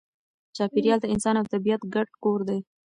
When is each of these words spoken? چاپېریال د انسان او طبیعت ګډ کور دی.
چاپېریال 0.55 0.99
د 1.01 1.05
انسان 1.13 1.35
او 1.37 1.45
طبیعت 1.53 1.81
ګډ 1.93 2.07
کور 2.23 2.39
دی. 2.49 2.59